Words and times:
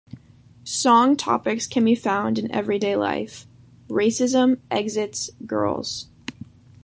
Song 0.63 1.15
topics 1.15 1.67
can 1.67 1.85
be 1.85 1.93
found 1.93 2.39
in 2.39 2.49
everyday 2.51 2.95
life: 2.95 3.45
racism, 3.87 4.57
exits, 4.71 5.29
girls. 5.45 6.07